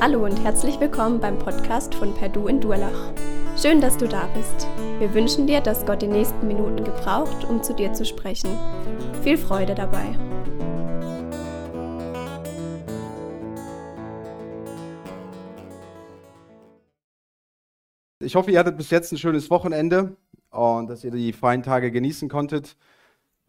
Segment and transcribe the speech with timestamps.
[0.00, 3.12] Hallo und herzlich willkommen beim Podcast von Perdu in Durlach.
[3.60, 4.68] Schön, dass du da bist.
[5.00, 8.56] Wir wünschen dir, dass Gott die nächsten Minuten gebraucht, um zu dir zu sprechen.
[9.24, 10.16] Viel Freude dabei.
[18.20, 20.16] Ich hoffe, ihr hattet bis jetzt ein schönes Wochenende
[20.50, 22.76] und dass ihr die freien Tage genießen konntet.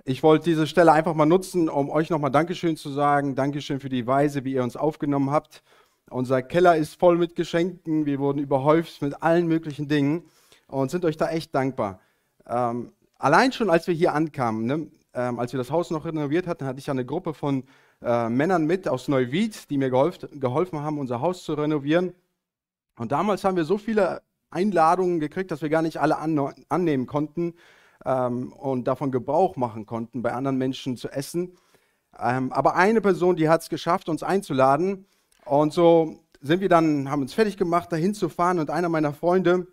[0.04, 3.36] Ich wollte diese Stelle einfach mal nutzen, um euch nochmal Dankeschön zu sagen.
[3.36, 5.62] Dankeschön für die Weise, wie ihr uns aufgenommen habt.
[6.10, 8.06] Unser Keller ist voll mit Geschenken.
[8.06, 10.24] Wir wurden überhäuft mit allen möglichen Dingen
[10.68, 12.00] und sind euch da echt dankbar.
[12.48, 16.48] Ähm, allein schon, als wir hier ankamen, ne, ähm, als wir das Haus noch renoviert
[16.48, 17.64] hatten, hatte ich eine Gruppe von
[18.02, 22.14] äh, Männern mit aus Neuwied, die mir geholft, geholfen haben, unser Haus zu renovieren.
[22.98, 27.06] Und damals haben wir so viele Einladungen gekriegt, dass wir gar nicht alle an, annehmen
[27.06, 27.54] konnten
[28.06, 31.54] ähm, und davon Gebrauch machen konnten, bei anderen Menschen zu essen.
[32.18, 35.06] Ähm, aber eine Person, die hat es geschafft, uns einzuladen.
[35.50, 38.60] Und so sind wir dann, haben uns fertig gemacht, dahin zu fahren.
[38.60, 39.66] Und einer meiner Freunde,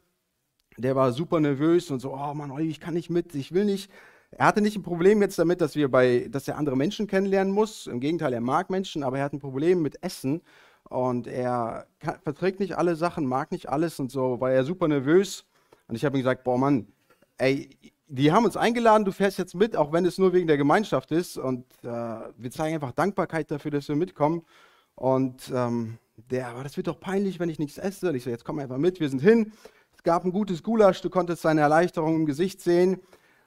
[0.79, 3.91] der war super nervös und so, oh Mann, ich kann nicht mit, ich will nicht.
[4.31, 7.53] Er hatte nicht ein Problem jetzt damit, dass, wir bei, dass er andere Menschen kennenlernen
[7.53, 7.87] muss.
[7.87, 10.41] Im Gegenteil, er mag Menschen, aber er hat ein Problem mit Essen.
[10.89, 14.89] Und er kann, verträgt nicht alle Sachen, mag nicht alles und so, war er super
[14.89, 15.45] nervös.
[15.89, 16.87] Und ich habe ihm gesagt, boah Mann,
[17.37, 17.69] ey,
[18.09, 21.11] die haben uns eingeladen, du fährst jetzt mit, auch wenn es nur wegen der Gemeinschaft
[21.11, 21.37] ist.
[21.37, 24.43] Und äh, wir zeigen einfach Dankbarkeit dafür, dass wir mitkommen.
[24.97, 25.99] Und ähm,
[26.31, 28.09] der, aber das wird doch peinlich, wenn ich nichts esse.
[28.09, 29.53] Und ich so, jetzt komm einfach mit, wir sind hin.
[29.95, 33.01] Es gab ein gutes Gulasch, du konntest seine Erleichterung im Gesicht sehen.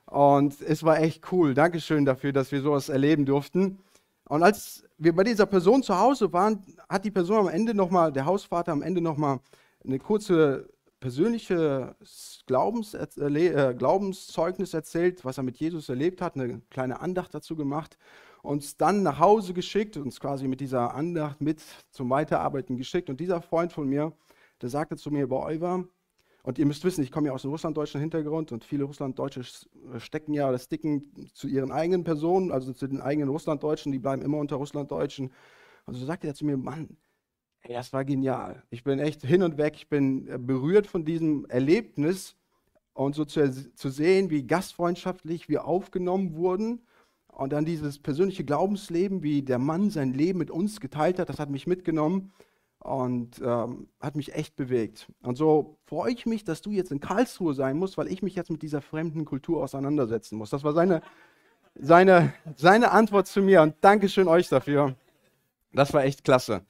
[0.05, 1.53] Und es war echt cool.
[1.53, 3.79] Dankeschön dafür, dass wir sowas erleben durften.
[4.25, 8.11] Und als wir bei dieser Person zu Hause waren, hat die Person am Ende nochmal,
[8.11, 9.39] der Hausvater am Ende nochmal
[9.83, 10.69] eine kurze
[10.99, 11.95] persönliche
[12.45, 17.97] Glaubens, äh, Glaubenszeugnis erzählt, was er mit Jesus erlebt hat, eine kleine Andacht dazu gemacht
[18.41, 23.09] uns dann nach Hause geschickt, uns quasi mit dieser Andacht mit zum Weiterarbeiten geschickt.
[23.09, 24.13] Und dieser Freund von mir,
[24.61, 25.85] der sagte zu mir, bei Oliver,
[26.41, 29.43] und ihr müsst wissen, ich komme ja aus einem russlanddeutschen Hintergrund und viele Russlanddeutsche
[29.97, 34.21] stecken ja oder sticken zu ihren eigenen Personen, also zu den eigenen Russlanddeutschen, die bleiben
[34.21, 35.31] immer unter Russlanddeutschen.
[35.85, 36.97] Und so sagte er zu mir, Mann,
[37.61, 38.63] ey, das war genial.
[38.69, 42.35] Ich bin echt hin und weg, ich bin äh, berührt von diesem Erlebnis
[42.93, 46.81] und so zu, zu sehen, wie gastfreundschaftlich wir aufgenommen wurden
[47.39, 51.39] und dann dieses persönliche Glaubensleben, wie der Mann sein Leben mit uns geteilt hat, das
[51.39, 52.33] hat mich mitgenommen
[52.79, 55.07] und ähm, hat mich echt bewegt.
[55.21, 58.35] Und so freue ich mich, dass du jetzt in Karlsruhe sein musst, weil ich mich
[58.35, 60.49] jetzt mit dieser fremden Kultur auseinandersetzen muss.
[60.49, 61.01] Das war seine,
[61.75, 64.95] seine, seine Antwort zu mir und Dankeschön euch dafür.
[65.71, 66.65] Das war echt klasse.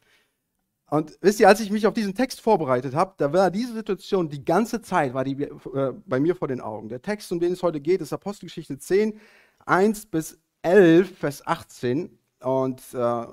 [0.91, 4.30] Und wisst ihr, als ich mich auf diesen Text vorbereitet habe, da war diese Situation
[4.30, 6.90] die ganze Zeit war die, äh, bei mir vor den Augen.
[6.90, 9.19] Der Text, um den es heute geht, ist Apostelgeschichte 10,
[9.66, 12.18] 1 bis 11, Vers 18.
[12.42, 13.25] Und äh,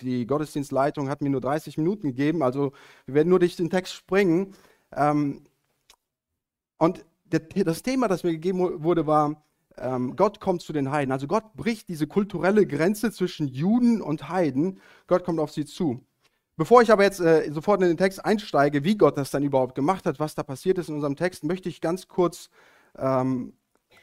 [0.00, 2.72] die Gottesdienstleitung hat mir nur 30 Minuten gegeben, also
[3.06, 4.54] wir werden nur durch den Text springen.
[4.94, 5.46] Ähm,
[6.78, 9.42] und der, das Thema, das mir gegeben wurde, war,
[9.78, 11.12] ähm, Gott kommt zu den Heiden.
[11.12, 14.80] Also Gott bricht diese kulturelle Grenze zwischen Juden und Heiden.
[15.06, 16.04] Gott kommt auf sie zu.
[16.56, 19.74] Bevor ich aber jetzt äh, sofort in den Text einsteige, wie Gott das dann überhaupt
[19.74, 22.50] gemacht hat, was da passiert ist in unserem Text, möchte ich ganz kurz
[22.98, 23.54] ähm,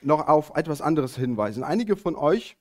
[0.01, 1.63] noch auf etwas anderes hinweisen.
[1.63, 2.57] Einige von euch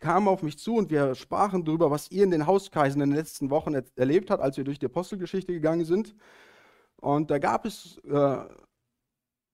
[0.00, 3.16] kamen auf mich zu und wir sprachen darüber, was ihr in den Hauskreisen in den
[3.16, 6.14] letzten Wochen er erlebt habt, als wir durch die Apostelgeschichte gegangen sind.
[6.96, 8.38] Und da gab es äh,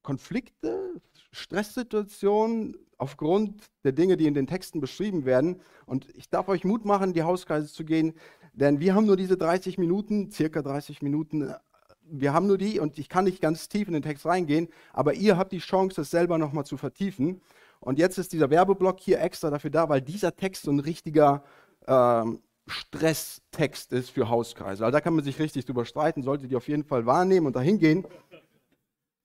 [0.03, 1.01] Konflikte,
[1.33, 5.61] Stresssituationen aufgrund der Dinge, die in den Texten beschrieben werden.
[5.87, 8.15] Und ich darf euch Mut machen, in die Hauskreise zu gehen,
[8.53, 11.55] denn wir haben nur diese 30 Minuten, circa 30 Minuten.
[12.03, 15.15] Wir haben nur die und ich kann nicht ganz tief in den Text reingehen, aber
[15.15, 17.41] ihr habt die Chance, das selber nochmal zu vertiefen.
[17.81, 21.43] Und jetzt ist dieser Werbeblock hier extra dafür da, weil dieser Text so ein richtiger
[21.87, 24.85] ähm, Stresstext ist für Hauskreise.
[24.85, 27.57] Also da kann man sich richtig drüber streiten, solltet ihr auf jeden Fall wahrnehmen und
[27.57, 28.05] dahin gehen.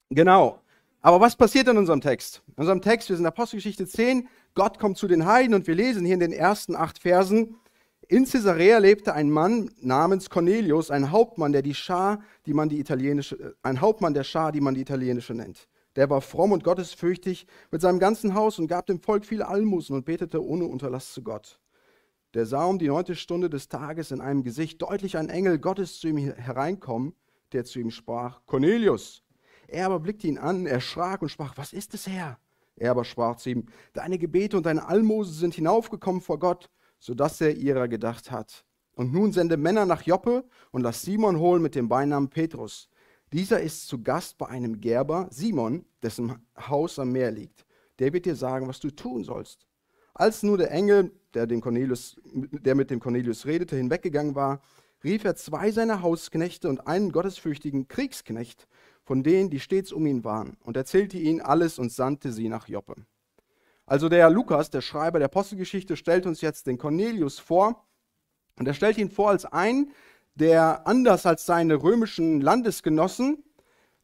[0.10, 0.60] Genau.
[1.02, 2.42] Aber was passiert in unserem Text?
[2.56, 5.76] In unserem Text, wir sind in Apostelgeschichte 10, Gott kommt zu den Heiden und wir
[5.76, 7.56] lesen hier in den ersten acht Versen,
[8.08, 12.80] in Caesarea lebte ein Mann namens Cornelius, ein Hauptmann, der die Schar, die man die
[12.80, 15.68] italienische, ein Hauptmann der Schar, die man die italienische nennt.
[15.96, 19.96] Der war fromm und gottesfürchtig mit seinem ganzen Haus und gab dem Volk viele Almosen
[19.96, 21.60] und betete ohne Unterlass zu Gott.
[22.34, 26.00] Der sah um die neunte Stunde des Tages in einem Gesicht deutlich ein Engel Gottes
[26.00, 27.14] zu ihm hereinkommen,
[27.52, 29.24] der zu ihm sprach, Cornelius.
[29.68, 32.40] Er aber blickte ihn an, erschrak und sprach, was ist es, Herr?
[32.76, 37.40] Er aber sprach zu ihm, deine Gebete und deine Almosen sind hinaufgekommen vor Gott, sodass
[37.40, 38.66] er ihrer gedacht hat.
[38.96, 42.90] Und nun sende Männer nach Joppe und lass Simon holen mit dem Beinamen Petrus.
[43.34, 47.66] Dieser ist zu Gast bei einem Gerber, Simon, dessen Haus am Meer liegt.
[47.98, 49.66] Der wird dir sagen, was du tun sollst.
[50.14, 54.62] Als nur der Engel, der, der mit dem Cornelius redete, hinweggegangen war,
[55.04, 58.68] rief er zwei seiner Hausknechte und einen gottesfürchtigen Kriegsknecht,
[59.04, 62.68] von denen, die stets um ihn waren, und erzählte ihnen alles und sandte sie nach
[62.68, 62.96] Joppe.
[63.88, 67.84] Also der Lukas, der Schreiber der Apostelgeschichte, stellt uns jetzt den Cornelius vor.
[68.58, 69.92] Und er stellt ihn vor als einen,
[70.36, 73.44] der anders als seine römischen Landesgenossen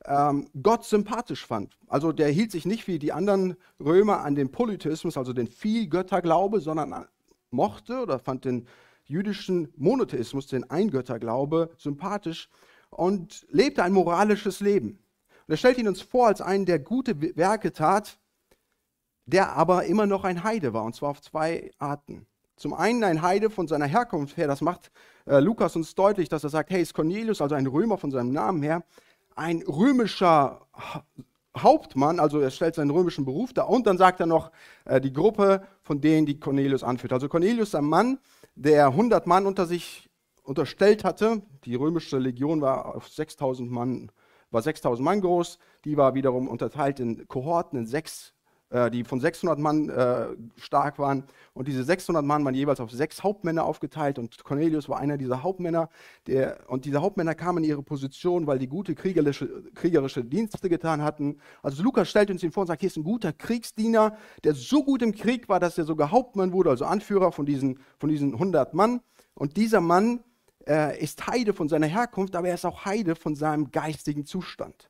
[0.05, 1.77] ähm, Gott sympathisch fand.
[1.87, 6.61] Also der hielt sich nicht wie die anderen Römer an den Polytheismus, also den Vielgötterglaube,
[6.61, 7.07] sondern
[7.51, 8.67] mochte oder fand den
[9.05, 12.49] jüdischen Monotheismus, den Eingötterglaube, sympathisch
[12.89, 14.99] und lebte ein moralisches Leben.
[15.47, 18.19] Und er stellt ihn uns vor als einen, der gute Werke tat,
[19.25, 22.25] der aber immer noch ein Heide war, und zwar auf zwei Arten.
[22.59, 24.91] Zum einen ein Heide von seiner Herkunft her, das macht
[25.25, 28.33] äh, Lukas uns deutlich, dass er sagt, hey, ist Cornelius, also ein Römer von seinem
[28.33, 28.83] Namen her,
[29.37, 30.67] ein römischer
[31.57, 34.51] Hauptmann, also er stellt seinen römischen Beruf dar, und dann sagt er noch
[34.83, 37.13] äh, die Gruppe von denen, die Cornelius anführt.
[37.13, 38.19] Also Cornelius, ein Mann,
[38.55, 40.09] der 100 Mann unter sich
[40.43, 41.41] unterstellt hatte.
[41.63, 44.11] Die römische Legion war auf 6000 Mann,
[44.51, 45.59] war 6000 Mann groß.
[45.85, 48.33] Die war wiederum unterteilt in Kohorten, in sechs
[48.69, 50.27] äh, die von 600 Mann äh,
[50.57, 51.23] stark waren.
[51.53, 54.19] Und diese 600 Mann waren jeweils auf sechs Hauptmänner aufgeteilt.
[54.19, 55.89] Und Cornelius war einer dieser Hauptmänner.
[56.27, 61.01] Der, und diese Hauptmänner kamen in ihre Position, weil die gute kriegerische, kriegerische Dienste getan
[61.01, 61.39] hatten.
[61.63, 64.83] Also Lukas stellt uns ihn vor und sagt, hier ist ein guter Kriegsdiener, der so
[64.83, 68.33] gut im Krieg war, dass er sogar Hauptmann wurde, also Anführer von diesen, von diesen
[68.33, 69.01] 100 Mann.
[69.33, 70.23] Und dieser Mann
[70.67, 74.88] äh, ist Heide von seiner Herkunft, aber er ist auch Heide von seinem geistigen Zustand.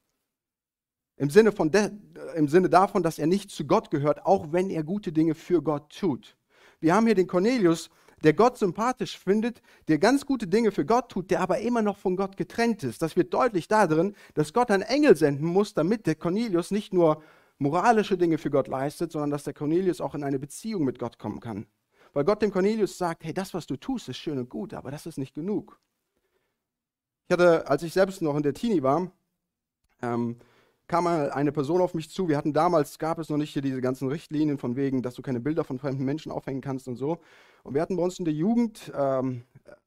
[1.19, 1.92] Im Sinne, von de,
[2.36, 5.62] Im Sinne davon, dass er nicht zu Gott gehört, auch wenn er gute Dinge für
[5.62, 6.38] Gott tut.
[6.80, 7.89] Wir haben hier den Cornelius,
[8.24, 11.98] der Gott sympathisch findet, der ganz gute Dinge für Gott tut, der aber immer noch
[11.98, 13.01] von Gott getrennt ist.
[13.01, 17.22] Das wird deutlich darin, dass Gott einen Engel senden muss, damit der Cornelius nicht nur
[17.57, 21.19] moralische Dinge für Gott leistet, sondern dass der Cornelius auch in eine Beziehung mit Gott
[21.19, 21.65] kommen kann.
[22.13, 24.89] Weil Gott dem Cornelius sagt, hey, das, was du tust, ist schön und gut, aber
[24.89, 25.81] das ist nicht genug.
[27.27, 29.12] Ich hatte, als ich selbst noch in der Teenie war,
[30.01, 30.38] ähm,
[30.89, 32.27] kam eine Person auf mich zu.
[32.27, 35.21] Wir hatten damals, gab es noch nicht hier diese ganzen Richtlinien von wegen, dass du
[35.21, 37.19] keine Bilder von fremden Menschen aufhängen kannst und so.
[37.63, 39.44] Und wir hatten bei uns in der Jugend ähm,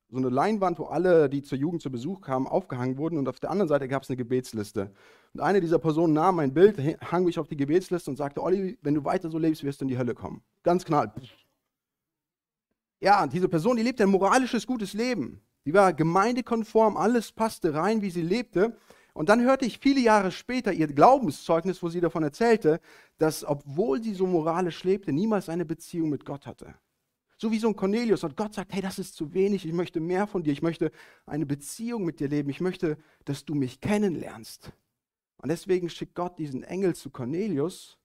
[0.08, 3.18] so eine Leinwand, wo alle, die zur Jugend zu Besuch kamen, aufgehangen wurden.
[3.18, 4.92] Und auf der anderen Seite gab es eine Gebetsliste.
[5.34, 6.78] Und eine dieser Personen nahm mein Bild,
[7.10, 9.84] hang mich auf die Gebetsliste und sagte, Olli, wenn du weiter so lebst, wirst du
[9.84, 10.40] in die Hölle kommen.
[10.62, 11.12] Ganz knall.
[13.00, 15.42] Ja, diese Person, die lebte ein moralisches, gutes Leben.
[15.64, 18.76] Die war gemeindekonform, alles passte rein, wie sie lebte.
[19.14, 22.80] Und dann hörte ich viele Jahre später ihr Glaubenszeugnis, wo sie davon erzählte,
[23.18, 26.74] dass obwohl sie so moralisch lebte, niemals eine Beziehung mit Gott hatte.
[27.36, 28.24] So wie so ein Cornelius.
[28.24, 30.92] Und Gott sagt, hey, das ist zu wenig, ich möchte mehr von dir, ich möchte
[31.26, 34.72] eine Beziehung mit dir leben, ich möchte, dass du mich kennenlernst.
[35.38, 37.98] Und deswegen schickt Gott diesen Engel zu Cornelius.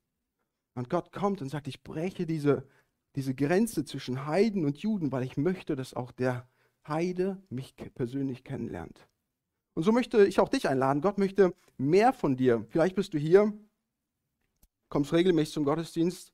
[0.73, 2.67] Und Gott kommt und sagt, ich breche diese,
[3.15, 6.49] diese Grenze zwischen Heiden und Juden, weil ich möchte, dass auch der
[6.87, 9.07] Heide mich persönlich kennenlernt.
[9.77, 11.03] Und so möchte ich auch dich einladen.
[11.03, 12.65] Gott möchte mehr von dir.
[12.69, 13.53] Vielleicht bist du hier,
[14.89, 16.33] kommst regelmäßig zum Gottesdienst,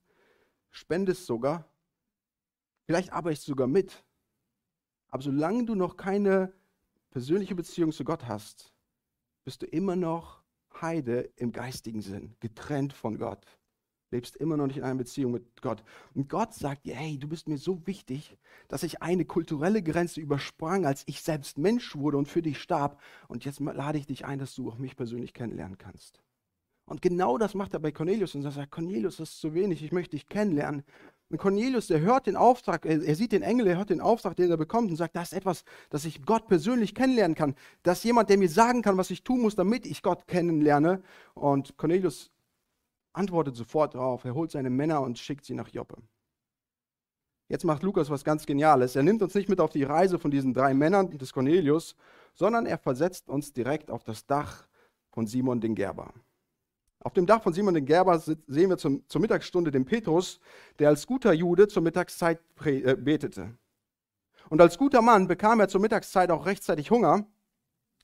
[0.70, 1.70] spendest sogar,
[2.86, 4.06] vielleicht arbeitest du sogar mit.
[5.10, 6.54] Aber solange du noch keine
[7.12, 8.74] persönliche Beziehung zu Gott hast,
[9.44, 10.42] bist du immer noch
[10.80, 13.46] Heide im geistigen Sinn, getrennt von Gott
[14.14, 15.84] lebst immer noch nicht in einer Beziehung mit Gott.
[16.14, 18.38] Und Gott sagt dir, hey, du bist mir so wichtig,
[18.70, 23.02] dass ich eine kulturelle Grenze übersprang, als ich selbst Mensch wurde und für dich starb.
[23.28, 26.22] Und jetzt lade ich dich ein, dass du auch mich persönlich kennenlernen kannst.
[26.86, 29.84] Und genau das macht er bei Cornelius und er sagt, Cornelius, das ist zu wenig,
[29.84, 30.84] ich möchte dich kennenlernen.
[31.30, 34.36] Und Cornelius, der hört den Auftrag, er, er, sieht den Engel, er hört den Auftrag,
[34.36, 37.56] den er bekommt und sagt, das ist etwas, dass ich Gott persönlich kennenlernen kann.
[37.82, 41.02] Das ist jemand, der mir sagen kann, was ich tun muss, damit ich Gott kennenlerne.
[41.34, 42.33] Und Cornelius
[43.14, 44.26] antwortet sofort darauf.
[44.26, 45.98] Er holt seine Männer und schickt sie nach Joppe.
[47.48, 48.96] Jetzt macht Lukas was ganz Geniales.
[48.96, 51.96] Er nimmt uns nicht mit auf die Reise von diesen drei Männern des Cornelius,
[52.34, 54.68] sondern er versetzt uns direkt auf das Dach
[55.12, 56.14] von Simon den Gerber.
[57.00, 60.40] Auf dem Dach von Simon den Gerber sehen wir zum, zur Mittagsstunde den Petrus,
[60.80, 63.58] der als guter Jude zur Mittagszeit äh, betete.
[64.50, 67.26] Und als guter Mann bekam er zur Mittagszeit auch rechtzeitig Hunger.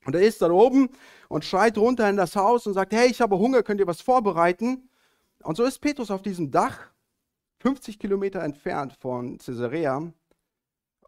[0.06, 0.90] Und er ist da oben
[1.28, 4.02] und schreit runter in das Haus und sagt, hey, ich habe Hunger, könnt ihr was
[4.02, 4.89] vorbereiten?
[5.44, 6.92] Und so ist Petrus auf diesem Dach,
[7.60, 10.14] 50 Kilometer entfernt von Caesarea,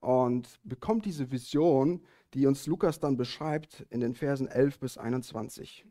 [0.02, 5.86] und bekommt diese Vision, die uns Lukas dann beschreibt in den Versen 11 bis 21.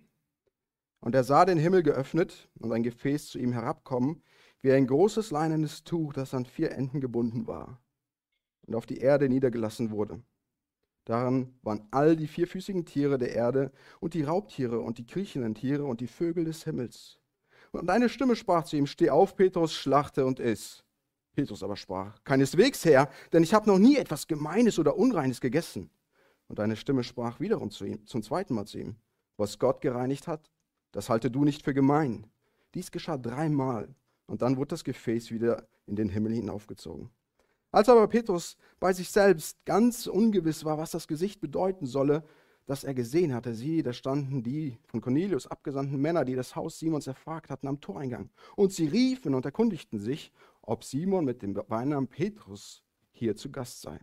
[1.01, 4.23] Und er sah den Himmel geöffnet und ein Gefäß zu ihm herabkommen,
[4.63, 7.81] wie ein großes leinenes Tuch, das an vier Enden gebunden war
[8.67, 10.23] und auf die Erde niedergelassen wurde.
[11.05, 15.85] Daran waren all die vierfüßigen Tiere der Erde und die Raubtiere und die kriechenden Tiere
[15.85, 17.20] und die Vögel des Himmels.
[17.73, 20.85] Und eine Stimme sprach zu ihm, steh auf, Petrus, schlachte und iss.
[21.35, 25.91] Petrus aber sprach, keineswegs, Herr, denn ich habe noch nie etwas Gemeines oder Unreines gegessen.
[26.49, 28.97] Und eine Stimme sprach wiederum zu ihm, zum zweiten Mal zu ihm,
[29.37, 30.51] was Gott gereinigt hat,
[30.93, 32.27] das halte du nicht für gemein.
[32.75, 33.95] Dies geschah dreimal
[34.27, 37.11] und dann wurde das Gefäß wieder in den Himmel hinaufgezogen.
[37.73, 42.25] Als aber Petrus bei sich selbst ganz ungewiss war, was das Gesicht bedeuten solle,
[42.71, 46.79] das er gesehen hatte, siehe, da standen die von Cornelius abgesandten Männer, die das Haus
[46.79, 48.31] Simons erfragt hatten, am Toreingang.
[48.55, 50.31] Und sie riefen und erkundigten sich,
[50.63, 53.99] ob Simon mit dem Beinamen Petrus hier zu Gast sei.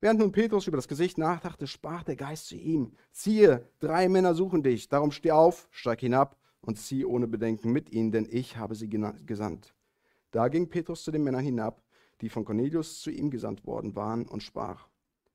[0.00, 4.34] Während nun Petrus über das Gesicht nachdachte, sprach der Geist zu ihm, siehe, drei Männer
[4.34, 8.56] suchen dich, darum steh auf, steig hinab und zieh ohne Bedenken mit ihnen, denn ich
[8.56, 9.72] habe sie gesandt.
[10.32, 11.80] Da ging Petrus zu den Männern hinab,
[12.22, 14.88] die von Cornelius zu ihm gesandt worden waren, und sprach,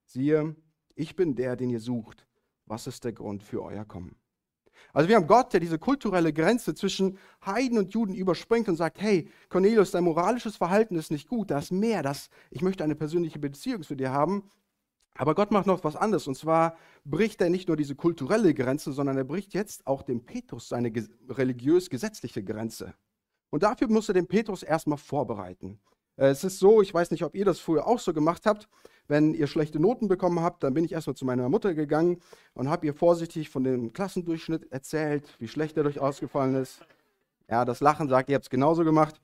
[0.04, 0.58] siehe,
[0.96, 2.28] ich bin der, den ihr sucht.
[2.70, 4.16] Was ist der Grund für euer Kommen?
[4.94, 9.02] Also wir haben Gott, der diese kulturelle Grenze zwischen Heiden und Juden überspringt und sagt,
[9.02, 12.96] hey, Cornelius, dein moralisches Verhalten ist nicht gut, da ist mehr, das, ich möchte eine
[12.96, 14.44] persönliche Beziehung zu dir haben.
[15.16, 18.94] Aber Gott macht noch was anderes und zwar bricht er nicht nur diese kulturelle Grenze,
[18.94, 20.94] sondern er bricht jetzt auch dem Petrus seine
[21.28, 22.94] religiös-gesetzliche Grenze.
[23.50, 25.80] Und dafür muss er den Petrus erstmal vorbereiten.
[26.20, 28.68] Äh, es ist so, ich weiß nicht, ob ihr das früher auch so gemacht habt,
[29.08, 32.20] wenn ihr schlechte Noten bekommen habt, dann bin ich erstmal zu meiner Mutter gegangen
[32.54, 36.82] und habe ihr vorsichtig von dem Klassendurchschnitt erzählt, wie schlecht er durch ausgefallen ist.
[37.50, 39.20] Ja, das Lachen sagt, ihr habt es genauso gemacht.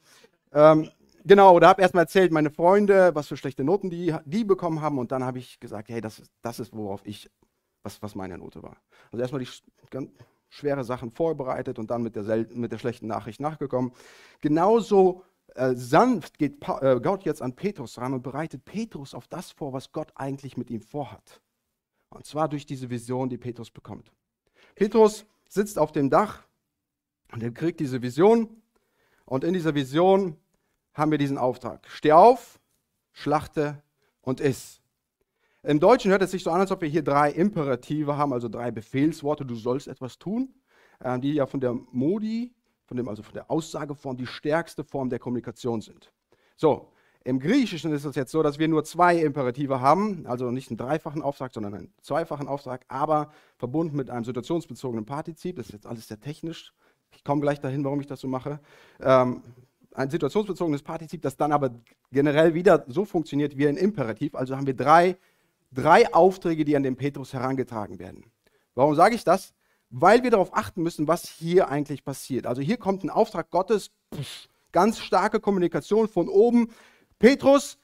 [0.52, 0.90] Ähm,
[1.24, 4.98] genau, oder habe erstmal erzählt, meine Freunde, was für schlechte Noten die, die bekommen haben.
[4.98, 7.30] Und dann habe ich gesagt, hey, das, das ist, worauf ich,
[7.84, 8.78] was, was meine Note war.
[9.12, 9.50] Also erstmal die
[9.92, 10.10] ganz
[10.50, 13.92] schwere Sachen vorbereitet und dann mit der, mit der schlechten Nachricht nachgekommen.
[14.42, 15.22] Genauso
[15.56, 19.74] äh, sanft geht äh, Gott jetzt an Petrus ran und bereitet Petrus auf das vor,
[19.74, 21.42] was Gott eigentlich mit ihm vorhat.
[22.10, 24.12] Und zwar durch diese Vision, die Petrus bekommt.
[24.76, 26.44] Petrus sitzt auf dem Dach
[27.32, 28.62] und er kriegt diese Vision.
[29.26, 30.38] Und in dieser Vision
[30.94, 31.88] haben wir diesen Auftrag.
[31.90, 32.60] Steh auf,
[33.12, 33.82] schlachte
[34.22, 34.82] und iss.
[35.64, 38.50] Im Deutschen hört es sich so an, als ob wir hier drei Imperative haben, also
[38.50, 39.46] drei Befehlsworte.
[39.46, 40.54] Du sollst etwas tun,
[41.00, 42.54] äh, die ja von der Modi,
[42.86, 46.12] von dem, also von der Aussageform, die stärkste Form der Kommunikation sind.
[46.56, 46.92] So,
[47.24, 50.78] im Griechischen ist es jetzt so, dass wir nur zwei Imperative haben, also nicht einen
[50.78, 55.56] dreifachen Auftrag, sondern einen zweifachen Auftrag, aber verbunden mit einem situationsbezogenen Partizip.
[55.56, 56.72] Das ist jetzt alles sehr technisch.
[57.16, 58.60] Ich komme gleich dahin, warum ich das so mache.
[59.02, 59.42] Ähm,
[59.96, 61.72] ein situationsbezogenes Partizip, das dann aber
[62.12, 64.36] generell wieder so funktioniert wie ein Imperativ.
[64.36, 65.18] Also haben wir drei,
[65.72, 68.26] drei Aufträge, die an den Petrus herangetragen werden.
[68.76, 69.55] Warum sage ich das?
[69.98, 72.48] Weil wir darauf achten müssen, was hier eigentlich passiert.
[72.48, 73.92] Also hier kommt ein Auftrag Gottes,
[74.74, 76.70] ganz starke Kommunikation von oben.
[77.18, 77.78] Petrus,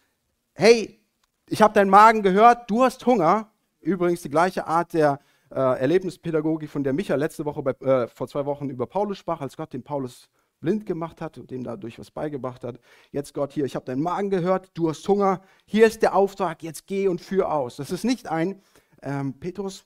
[0.52, 1.00] hey,
[1.48, 3.50] ich habe deinen Magen gehört, du hast Hunger.
[3.80, 5.20] Übrigens die gleiche Art der
[5.52, 9.40] äh, Erlebnispädagogik, von der Micha letzte Woche, bei, äh, vor zwei Wochen über Paulus sprach,
[9.40, 10.28] als Gott den Paulus
[10.60, 12.78] blind gemacht hat und dem dadurch was beigebracht hat.
[13.12, 16.62] Jetzt Gott hier, ich habe deinen Magen gehört, du hast Hunger, hier ist der Auftrag,
[16.62, 17.78] jetzt geh und führ aus.
[17.78, 18.62] Das ist nicht ein,
[19.02, 19.86] ähm, Petrus,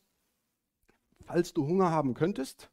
[1.26, 2.70] falls du Hunger haben könntest.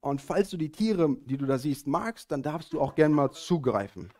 [0.00, 3.14] Und falls du die Tiere, die du da siehst, magst, dann darfst du auch gerne
[3.14, 4.10] mal zugreifen.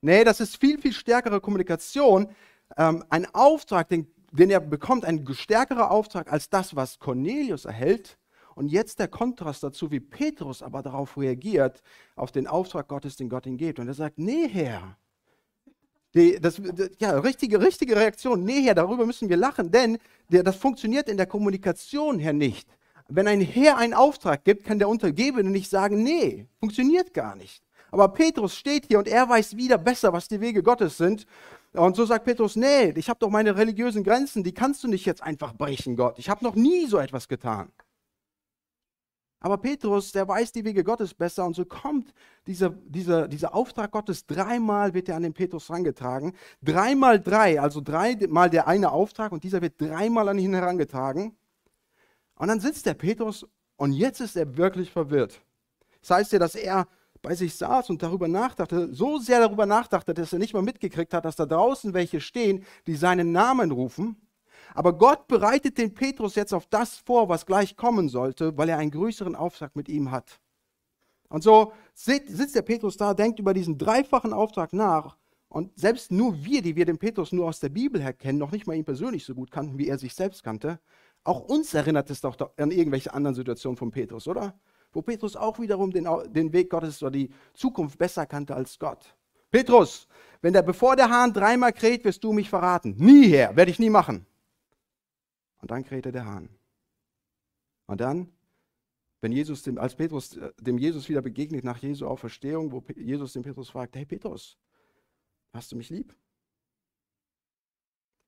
[0.00, 2.28] Nee, das ist viel, viel stärkere Kommunikation.
[2.76, 8.18] Ähm, ein Auftrag, den, den er bekommt, ein stärkerer Auftrag als das, was Cornelius erhält.
[8.54, 11.82] Und jetzt der Kontrast dazu, wie Petrus aber darauf reagiert,
[12.16, 13.78] auf den Auftrag Gottes, den Gott ihm gibt.
[13.78, 14.96] Und er sagt, nee, Herr.
[16.14, 16.60] Die, das,
[16.98, 18.44] ja, richtige, richtige Reaktion.
[18.44, 22.68] Nee, Herr, darüber müssen wir lachen, denn der, das funktioniert in der Kommunikation her nicht.
[23.14, 27.62] Wenn ein Herr einen Auftrag gibt, kann der Untergebene nicht sagen, nee, funktioniert gar nicht.
[27.90, 31.26] Aber Petrus steht hier und er weiß wieder besser, was die Wege Gottes sind.
[31.74, 35.04] Und so sagt Petrus, nee, ich habe doch meine religiösen Grenzen, die kannst du nicht
[35.04, 36.18] jetzt einfach brechen, Gott.
[36.18, 37.70] Ich habe noch nie so etwas getan.
[39.40, 42.14] Aber Petrus, der weiß die Wege Gottes besser und so kommt
[42.46, 46.32] dieser, dieser, dieser Auftrag Gottes, dreimal wird er an den Petrus herangetragen.
[46.62, 51.36] Dreimal drei, also dreimal der eine Auftrag und dieser wird dreimal an ihn herangetragen.
[52.36, 53.46] Und dann sitzt der Petrus
[53.76, 55.40] und jetzt ist er wirklich verwirrt.
[56.00, 56.88] Das heißt ja, dass er
[57.22, 61.14] bei sich saß und darüber nachdachte, so sehr darüber nachdachte, dass er nicht mal mitgekriegt
[61.14, 64.16] hat, dass da draußen welche stehen, die seinen Namen rufen.
[64.74, 68.78] Aber Gott bereitet den Petrus jetzt auf das vor, was gleich kommen sollte, weil er
[68.78, 70.40] einen größeren Auftrag mit ihm hat.
[71.28, 75.16] Und so sitzt der Petrus da, denkt über diesen dreifachen Auftrag nach.
[75.48, 78.52] Und selbst nur wir, die wir den Petrus nur aus der Bibel her kennen, noch
[78.52, 80.80] nicht mal ihn persönlich so gut kannten, wie er sich selbst kannte,
[81.24, 84.58] auch uns erinnert es doch an irgendwelche anderen Situationen von Petrus, oder?
[84.92, 89.16] Wo Petrus auch wiederum den, den Weg Gottes oder die Zukunft besser kannte als Gott.
[89.50, 90.08] Petrus,
[90.40, 92.94] wenn der, bevor der Hahn dreimal kräht, wirst du mich verraten.
[92.98, 94.26] Nie her, werde ich nie machen.
[95.60, 96.48] Und dann krähte der Hahn.
[97.86, 98.32] Und dann,
[99.20, 103.34] wenn Jesus dem, als Petrus äh, dem Jesus wieder begegnet nach Jesu Auferstehung, wo Jesus
[103.34, 104.58] den Petrus fragt, hey Petrus,
[105.52, 106.14] hast du mich lieb?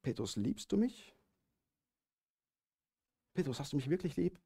[0.02, 1.13] Petrus, liebst du mich?
[3.34, 4.40] Petrus, hast du mich wirklich lieb?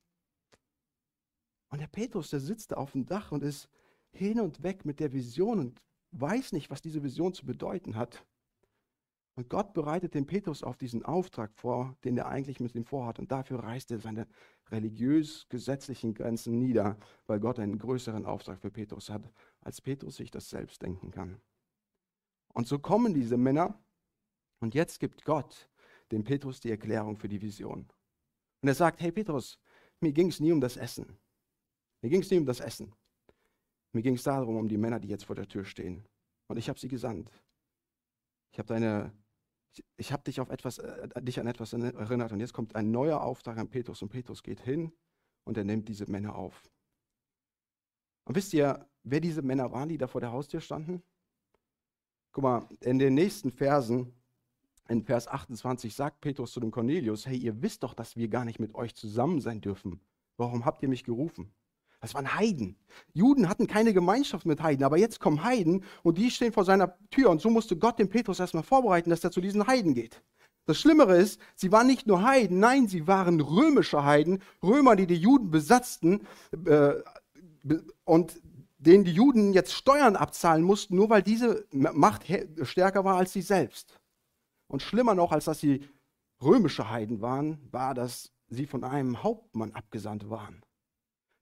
[1.70, 3.68] Und der Petrus, der sitzt da auf dem Dach und ist
[4.10, 8.24] hin und weg mit der Vision und weiß nicht, was diese Vision zu bedeuten hat.
[9.34, 13.20] Und Gott bereitet den Petrus auf diesen Auftrag vor, den er eigentlich mit ihm vorhat.
[13.20, 14.26] Und dafür reißt er seine
[14.70, 19.30] religiös-gesetzlichen Grenzen nieder, weil Gott einen größeren Auftrag für Petrus hat,
[19.60, 21.40] als Petrus sich das selbst denken kann.
[22.52, 23.78] Und so kommen diese Männer
[24.58, 25.68] und jetzt gibt Gott
[26.10, 27.86] dem Petrus die Erklärung für die Vision.
[28.60, 29.58] Und er sagt, hey Petrus,
[30.00, 31.18] mir ging es nie um das Essen.
[32.02, 32.92] Mir ging es nie um das Essen.
[33.92, 36.06] Mir ging es darum, um die Männer, die jetzt vor der Tür stehen.
[36.48, 37.30] Und ich habe sie gesandt.
[38.52, 39.12] Ich habe deine,
[39.96, 42.32] ich, habe dich äh, dich an etwas erinnert.
[42.32, 44.02] Und jetzt kommt ein neuer Auftrag an Petrus.
[44.02, 44.92] Und Petrus geht hin
[45.44, 46.62] und er nimmt diese Männer auf.
[48.24, 51.02] Und wisst ihr, wer diese Männer waren, die da vor der Haustür standen?
[52.32, 54.14] Guck mal, in den nächsten Versen,
[54.88, 58.44] in Vers 28, sagt Petrus zu dem Cornelius: Hey, ihr wisst doch, dass wir gar
[58.44, 60.00] nicht mit euch zusammen sein dürfen.
[60.36, 61.52] Warum habt ihr mich gerufen?
[62.00, 62.76] Das waren Heiden.
[63.12, 66.96] Juden hatten keine Gemeinschaft mit Heiden, aber jetzt kommen Heiden und die stehen vor seiner
[67.10, 70.22] Tür und so musste Gott den Petrus erstmal vorbereiten, dass er zu diesen Heiden geht.
[70.66, 75.06] Das Schlimmere ist, sie waren nicht nur Heiden, nein, sie waren römische Heiden, Römer, die
[75.06, 76.26] die Juden besatzten
[76.66, 76.92] äh,
[78.04, 78.40] und
[78.78, 82.26] denen die Juden jetzt Steuern abzahlen mussten, nur weil diese Macht
[82.62, 83.98] stärker war als sie selbst.
[84.68, 85.88] Und schlimmer noch, als dass sie
[86.40, 90.62] römische Heiden waren, war, dass sie von einem Hauptmann abgesandt waren.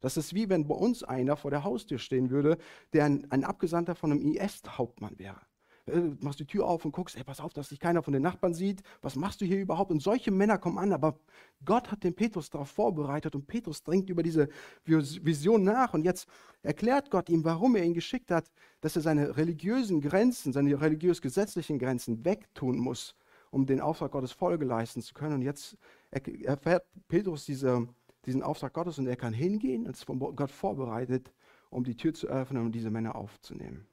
[0.00, 2.58] Das ist wie wenn bei uns einer vor der Haustür stehen würde,
[2.92, 5.40] der ein, ein Abgesandter von einem IS-Hauptmann wäre.
[5.86, 8.22] Äh, machst die Tür auf und guckst, ey, pass auf, dass dich keiner von den
[8.22, 8.82] Nachbarn sieht.
[9.02, 9.90] Was machst du hier überhaupt?
[9.90, 11.18] Und solche Männer kommen an, aber
[11.64, 14.48] Gott hat den Petrus darauf vorbereitet und Petrus dringt über diese
[14.84, 15.94] Vision nach.
[15.94, 16.28] Und jetzt
[16.62, 18.50] erklärt Gott ihm, warum er ihn geschickt hat,
[18.80, 23.14] dass er seine religiösen Grenzen, seine religiös-gesetzlichen Grenzen wegtun muss,
[23.50, 25.34] um den Auftrag Gottes Folge leisten zu können.
[25.34, 25.76] Und jetzt
[26.10, 27.86] erfährt Petrus diese
[28.26, 31.32] diesen Auftrag Gottes und er kann hingehen, als von Gott vorbereitet,
[31.70, 33.86] um die Tür zu öffnen und diese Männer aufzunehmen.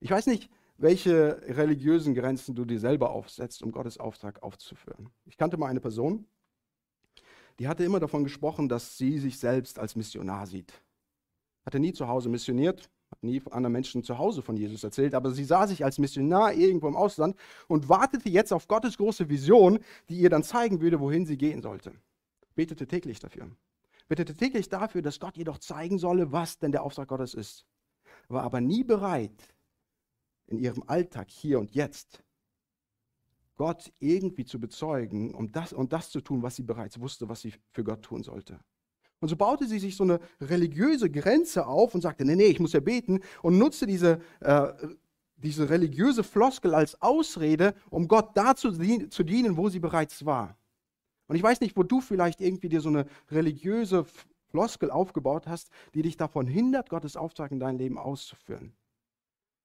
[0.00, 5.10] Ich weiß nicht, welche religiösen Grenzen du dir selber aufsetzt, um Gottes Auftrag aufzuführen.
[5.24, 6.26] Ich kannte mal eine Person,
[7.58, 10.72] die hatte immer davon gesprochen, dass sie sich selbst als Missionar sieht.
[11.64, 15.30] Hatte nie zu Hause missioniert, hat nie anderen Menschen zu Hause von Jesus erzählt, aber
[15.30, 17.36] sie sah sich als Missionar irgendwo im Ausland
[17.68, 21.62] und wartete jetzt auf Gottes große Vision, die ihr dann zeigen würde, wohin sie gehen
[21.62, 21.92] sollte
[22.56, 23.48] betete täglich dafür.
[24.08, 27.66] Betete täglich dafür, dass Gott ihr doch zeigen solle, was denn der Auftrag Gottes ist.
[28.28, 29.54] War aber nie bereit,
[30.46, 32.22] in ihrem Alltag hier und jetzt
[33.56, 37.40] Gott irgendwie zu bezeugen um das, und das zu tun, was sie bereits wusste, was
[37.40, 38.60] sie für Gott tun sollte.
[39.20, 42.60] Und so baute sie sich so eine religiöse Grenze auf und sagte, nee, nee, ich
[42.60, 44.72] muss ja beten und nutzte diese, äh,
[45.36, 50.58] diese religiöse Floskel als Ausrede, um Gott dazu zu dienen, wo sie bereits war.
[51.28, 54.04] Und ich weiß nicht, wo du vielleicht irgendwie dir so eine religiöse
[54.50, 58.74] Floskel aufgebaut hast, die dich davon hindert, Gottes Auftrag in dein Leben auszuführen.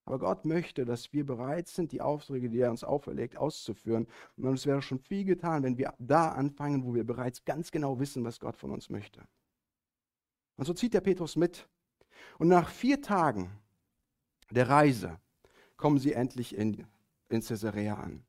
[0.06, 4.08] Aber Gott möchte, dass wir bereit sind, die Aufträge, die er uns auferlegt, auszuführen.
[4.36, 8.00] Und es wäre schon viel getan, wenn wir da anfangen, wo wir bereits ganz genau
[8.00, 9.22] wissen, was Gott von uns möchte.
[10.58, 11.68] Und so zieht der Petrus mit.
[12.40, 13.52] Und nach vier Tagen
[14.50, 15.20] der Reise
[15.78, 16.86] kommen sie endlich in,
[17.30, 18.24] in Caesarea an.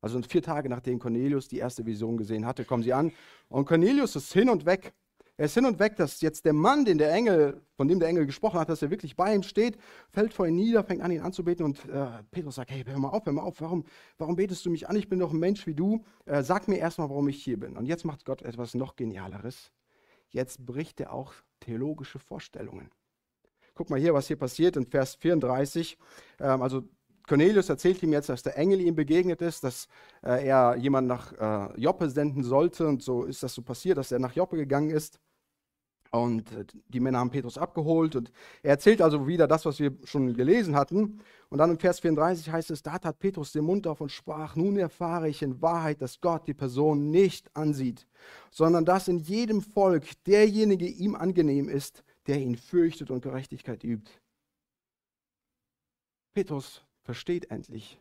[0.00, 3.12] Also vier Tage nachdem Cornelius die erste Vision gesehen hatte, kommen sie an.
[3.48, 4.92] Und Cornelius ist hin und weg.
[5.42, 8.08] Er ist hin und weg, dass jetzt der Mann, den der Engel, von dem der
[8.08, 9.76] Engel gesprochen hat, dass er wirklich bei ihm steht,
[10.12, 11.64] fällt vor ihm nieder, fängt an, ihn anzubeten.
[11.66, 13.84] Und äh, Petrus sagt: Hey, hör mal auf, hör mal auf, warum,
[14.18, 14.94] warum betest du mich an?
[14.94, 16.04] Ich bin doch ein Mensch wie du.
[16.26, 17.76] Äh, sag mir erstmal, warum ich hier bin.
[17.76, 19.72] Und jetzt macht Gott etwas noch Genialeres.
[20.28, 22.92] Jetzt bricht er auch theologische Vorstellungen.
[23.74, 25.98] Guck mal hier, was hier passiert in Vers 34.
[26.38, 26.84] Ähm, also
[27.26, 29.88] Cornelius erzählt ihm jetzt, dass der Engel ihm begegnet ist, dass
[30.22, 32.86] äh, er jemanden nach äh, Joppe senden sollte.
[32.86, 35.18] Und so ist das so passiert, dass er nach Joppe gegangen ist.
[36.12, 38.16] Und äh, die Männer haben Petrus abgeholt.
[38.16, 38.30] Und
[38.62, 41.20] er erzählt also wieder das, was wir schon gelesen hatten.
[41.48, 44.54] Und dann im Vers 34 heißt es, da tat Petrus den Mund auf und sprach,
[44.54, 48.06] nun erfahre ich in Wahrheit, dass Gott die Person nicht ansieht,
[48.50, 54.10] sondern dass in jedem Volk derjenige ihm angenehm ist, der ihn fürchtet und Gerechtigkeit übt.
[56.34, 57.98] Petrus versteht endlich,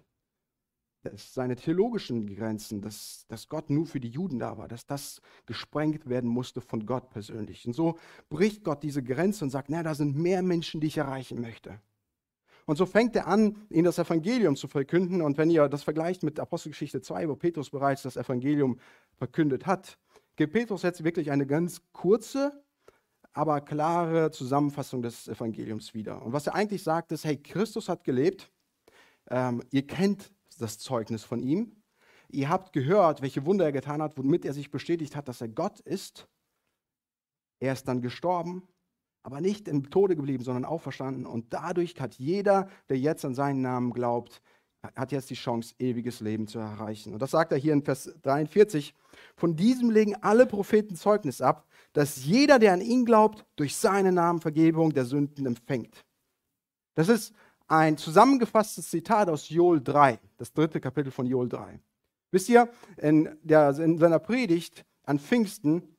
[1.03, 5.21] dass seine theologischen Grenzen, dass, dass Gott nur für die Juden da war, dass das
[5.45, 7.65] gesprengt werden musste von Gott persönlich.
[7.65, 7.97] Und so
[8.29, 11.79] bricht Gott diese Grenze und sagt, na, da sind mehr Menschen, die ich erreichen möchte.
[12.65, 15.21] Und so fängt er an, ihnen das Evangelium zu verkünden.
[15.21, 18.79] Und wenn ihr das vergleicht mit Apostelgeschichte 2, wo Petrus bereits das Evangelium
[19.17, 19.97] verkündet hat,
[20.35, 22.63] gibt Petrus jetzt wirklich eine ganz kurze,
[23.33, 26.21] aber klare Zusammenfassung des Evangeliums wieder.
[26.21, 28.51] Und was er eigentlich sagt, ist, hey, Christus hat gelebt,
[29.29, 31.75] ähm, ihr kennt das Zeugnis von ihm.
[32.29, 35.49] ihr habt gehört, welche Wunder er getan hat, womit er sich bestätigt hat, dass er
[35.49, 36.29] Gott ist.
[37.59, 38.67] Er ist dann gestorben,
[39.23, 41.25] aber nicht im Tode geblieben, sondern auferstanden.
[41.25, 44.41] Und dadurch hat jeder, der jetzt an seinen Namen glaubt,
[44.95, 47.13] hat jetzt die Chance, ewiges Leben zu erreichen.
[47.13, 48.95] Und das sagt er hier in Vers 43.
[49.35, 54.15] Von diesem legen alle Propheten Zeugnis ab, dass jeder, der an ihn glaubt, durch seinen
[54.15, 56.03] Namen Vergebung der Sünden empfängt.
[56.95, 57.33] Das ist
[57.71, 61.79] ein zusammengefasstes Zitat aus Joel 3, das dritte Kapitel von Joel 3.
[62.31, 65.90] Wisst ihr, in, der, in seiner Predigt an Pfingsten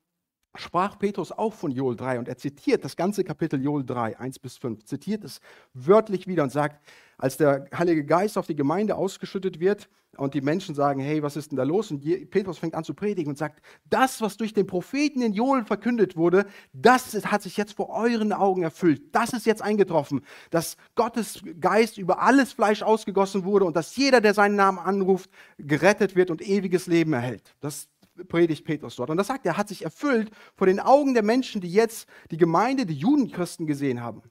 [0.54, 4.38] sprach Petrus auch von Joel 3 und er zitiert das ganze Kapitel Joel 3, 1
[4.38, 5.40] bis 5, zitiert es
[5.72, 6.80] wörtlich wieder und sagt,
[7.16, 11.36] als der Heilige Geist auf die Gemeinde ausgeschüttet wird und die Menschen sagen, hey, was
[11.36, 11.90] ist denn da los?
[11.90, 15.64] Und Petrus fängt an zu predigen und sagt, das, was durch den Propheten in Joel
[15.64, 19.14] verkündet wurde, das hat sich jetzt vor euren Augen erfüllt.
[19.14, 24.20] Das ist jetzt eingetroffen, dass Gottes Geist über alles Fleisch ausgegossen wurde und dass jeder,
[24.20, 27.54] der seinen Namen anruft, gerettet wird und ewiges Leben erhält.
[27.60, 27.88] Das
[28.28, 29.10] predigt Petrus dort.
[29.10, 32.36] Und das sagt er, hat sich erfüllt vor den Augen der Menschen, die jetzt die
[32.36, 34.22] Gemeinde, die Judenchristen gesehen haben.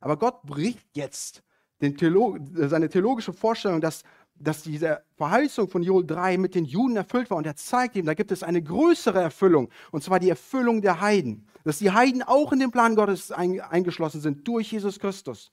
[0.00, 1.42] Aber Gott bricht jetzt
[1.80, 4.02] Theolog seine theologische Vorstellung, dass,
[4.34, 7.38] dass diese Verheißung von Joel 3 mit den Juden erfüllt war.
[7.38, 11.00] Und er zeigt ihm, da gibt es eine größere Erfüllung, und zwar die Erfüllung der
[11.00, 11.46] Heiden.
[11.64, 15.52] Dass die Heiden auch in den Plan Gottes eingeschlossen sind durch Jesus Christus.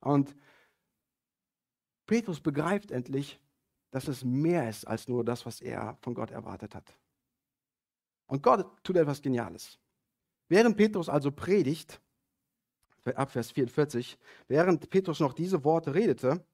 [0.00, 0.34] Und
[2.06, 3.40] Petrus begreift endlich,
[3.94, 6.98] dass es mehr ist als nur das, was er von Gott erwartet hat.
[8.26, 9.78] Und Gott tut etwas Geniales.
[10.48, 12.00] Während Petrus also predigt,
[13.04, 16.44] ab Vers 44, während Petrus noch diese Worte redete,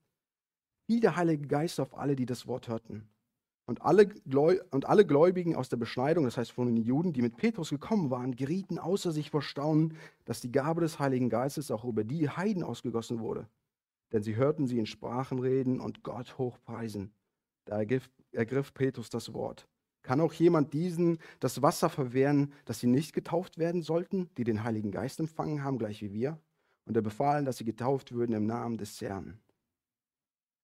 [0.84, 3.08] fiel der Heilige Geist auf alle, die das Wort hörten.
[3.64, 4.10] Und alle,
[4.70, 8.10] und alle Gläubigen aus der Beschneidung, das heißt von den Juden, die mit Petrus gekommen
[8.10, 12.28] waren, gerieten außer sich vor Staunen, dass die Gabe des Heiligen Geistes auch über die
[12.28, 13.48] Heiden ausgegossen wurde.
[14.12, 17.14] Denn sie hörten sie in Sprachen reden und Gott hochpreisen.
[17.70, 19.68] Da ergriff, ergriff Petrus das Wort.
[20.02, 24.64] Kann auch jemand diesen das Wasser verwehren, dass sie nicht getauft werden sollten, die den
[24.64, 26.36] Heiligen Geist empfangen haben, gleich wie wir?
[26.84, 29.38] Und er befahl, dass sie getauft würden im Namen des Herrn.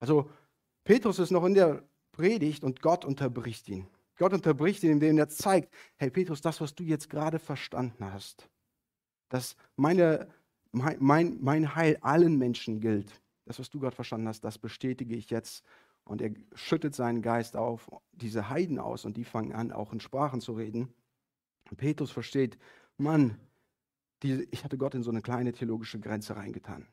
[0.00, 0.28] Also
[0.82, 3.86] Petrus ist noch in der Predigt und Gott unterbricht ihn.
[4.16, 8.50] Gott unterbricht ihn, indem er zeigt, hey Petrus, das, was du jetzt gerade verstanden hast,
[9.28, 10.26] dass meine,
[10.72, 15.14] mein, mein, mein Heil allen Menschen gilt, das, was du gerade verstanden hast, das bestätige
[15.14, 15.64] ich jetzt
[16.06, 20.00] und er schüttet seinen Geist auf diese Heiden aus und die fangen an, auch in
[20.00, 20.94] Sprachen zu reden.
[21.68, 22.58] Und Petrus versteht,
[22.96, 23.38] Mann,
[24.22, 26.86] die, ich hatte Gott in so eine kleine theologische Grenze reingetan.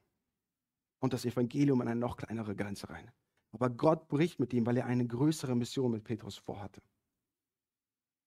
[0.99, 3.12] Und das Evangelium in eine noch kleinere Grenze rein.
[3.52, 6.82] Aber Gott bricht mit ihm, weil er eine größere Mission mit Petrus vorhatte.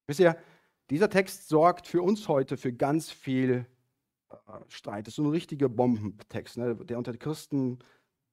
[0.06, 0.38] Wisst ihr,
[0.88, 3.66] dieser Text sorgt für uns heute für ganz viel
[4.30, 4.36] äh,
[4.68, 5.08] Streit.
[5.08, 7.80] Das ist so ein richtiger Bombentext, ne, der unter Christen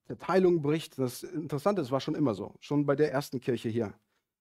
[0.10, 1.00] der Teilung bricht.
[1.00, 3.94] Das Interessante ist, war schon immer so, schon bei der ersten Kirche hier.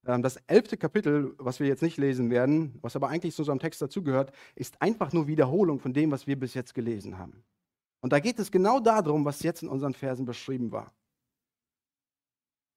[0.07, 3.59] Ähm, das elfte Kapitel, was wir jetzt nicht lesen werden, was aber eigentlich zu unserem
[3.59, 7.45] Text dazugehört, ist einfach nur Wiederholung von dem, was wir bis jetzt gelesen haben.
[8.01, 10.93] Und da geht es genau darum, was jetzt in unseren Versen beschrieben war.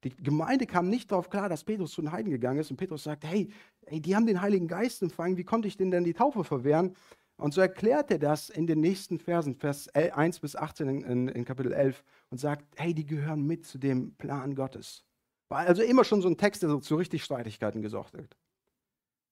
[0.04, 3.04] Die Gemeinde kam nicht darauf klar, dass Petrus zu den Heiden gegangen ist und Petrus
[3.04, 3.50] sagt, hey,
[3.88, 6.96] hey, die haben den Heiligen Geist empfangen, wie konnte ich denen denn die Taufe verwehren?
[7.38, 11.46] Und so erklärt er das in den nächsten Versen, Vers 1 bis 18 in, in,
[11.46, 15.04] Kapitel 11 und sagt, hey, die gehören mit zu dem Plan Gottes.
[15.50, 18.38] War also immer schon so ein Text, der so zu richtig Streitigkeiten gesorgt hat.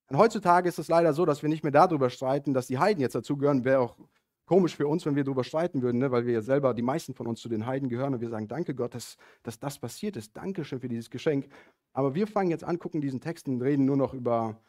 [0.09, 3.01] Und heutzutage ist es leider so, dass wir nicht mehr darüber streiten, dass die Heiden
[3.01, 3.63] jetzt dazugehören.
[3.63, 3.97] Wäre auch
[4.45, 6.11] komisch für uns, wenn wir darüber streiten würden, ne?
[6.11, 8.49] weil wir ja selber, die meisten von uns zu den Heiden gehören und wir sagen,
[8.49, 10.35] danke Gott, dass, dass das passiert ist.
[10.35, 11.47] Dankeschön für dieses Geschenk.
[11.93, 14.59] Aber wir fangen jetzt an, gucken diesen Text und reden nur noch über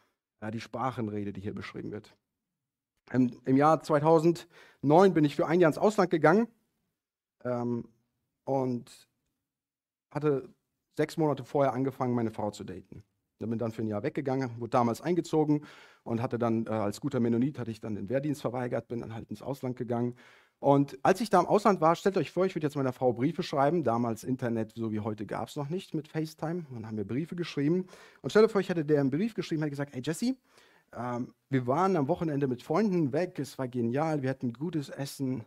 [0.40, 2.14] ja, die Sprachenrede, die hier beschrieben wird.
[3.12, 6.48] Im, Im, Jahr 2009 bin ich für ein Jahr ins Ausland gegangen
[7.44, 7.88] ähm,
[8.44, 8.90] und
[10.10, 10.48] hatte
[10.96, 13.04] sechs Monate vorher angefangen, meine Frau zu daten.
[13.38, 15.66] Ich bin dann für ein Jahr weggegangen, wurde damals eingezogen
[16.02, 19.14] und hatte dann äh, als guter Mennonit hatte ich dann den Wehrdienst verweigert, bin dann
[19.14, 20.14] halt ins Ausland gegangen.
[20.60, 23.12] Und als ich da im Ausland war, stellt euch vor, ich würde jetzt meiner Frau
[23.12, 23.84] Briefe schreiben.
[23.84, 26.64] Damals Internet, so wie heute, gab es noch nicht mit FaceTime.
[26.70, 27.86] Dann haben wir Briefe geschrieben.
[28.22, 30.36] Und stellt euch vor, ich hätte der einen Brief geschrieben, hätte gesagt, hey Jesse,
[30.96, 35.44] ähm, wir waren am Wochenende mit Freunden weg, es war genial, wir hatten gutes Essen.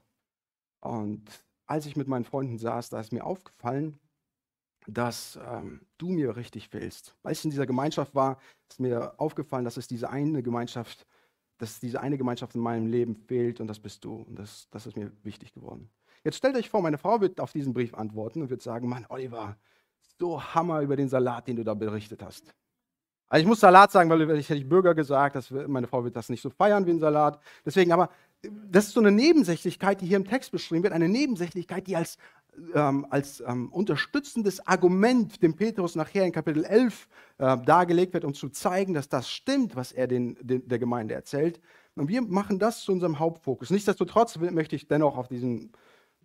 [0.79, 1.23] Und
[1.65, 3.99] als ich mit meinen Freunden saß, da ist mir aufgefallen,
[4.87, 7.15] dass ähm, du mir richtig fehlst.
[7.23, 11.05] Als ich in dieser Gemeinschaft war, ist mir aufgefallen, dass es diese eine Gemeinschaft,
[11.57, 14.15] dass diese eine Gemeinschaft in meinem Leben fehlt und das bist du.
[14.15, 15.89] Und das, das ist mir wichtig geworden.
[16.23, 19.05] Jetzt stellt euch vor, meine Frau wird auf diesen Brief antworten und wird sagen, Mann,
[19.09, 19.57] Oliver,
[20.19, 22.53] so Hammer über den Salat, den du da berichtet hast.
[23.29, 26.15] Also ich muss Salat sagen, weil ich hätte ich Bürger gesagt, dass meine Frau wird
[26.15, 27.39] das nicht so feiern wie ein Salat.
[27.65, 28.09] Deswegen, aber
[28.41, 32.17] das ist so eine Nebensächlichkeit, die hier im Text beschrieben wird, eine Nebensächlichkeit, die als
[32.73, 38.33] ähm, als ähm, unterstützendes Argument dem Petrus nachher in Kapitel 11 äh, dargelegt wird, um
[38.33, 41.61] zu zeigen, dass das stimmt, was er den, den, der Gemeinde erzählt.
[41.95, 43.69] Und wir machen das zu unserem Hauptfokus.
[43.69, 45.71] Nichtsdestotrotz möchte ich dennoch auf diesen,